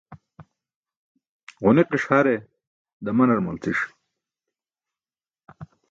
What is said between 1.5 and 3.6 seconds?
Ġuniqiṣ hare damanar